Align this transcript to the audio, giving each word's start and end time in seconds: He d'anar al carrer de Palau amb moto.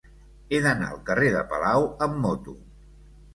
He 0.55 0.61
d'anar 0.67 0.87
al 0.93 1.03
carrer 1.09 1.27
de 1.35 1.43
Palau 1.51 1.87
amb 2.07 2.19
moto. 2.25 2.57